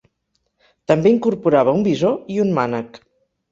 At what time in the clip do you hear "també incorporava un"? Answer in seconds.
0.91-1.85